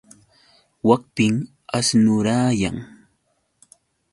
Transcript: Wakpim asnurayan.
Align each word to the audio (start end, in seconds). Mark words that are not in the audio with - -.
Wakpim 0.87 1.35
asnurayan. 1.77 2.77